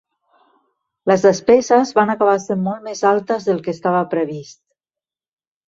Les 1.11 1.25
despeses 1.25 1.91
van 1.99 2.13
acabar 2.15 2.35
sent 2.47 2.65
molt 2.69 2.83
més 2.89 3.05
altes 3.13 3.47
del 3.51 3.63
que 3.69 3.77
estava 3.81 4.03
previst. 4.17 4.61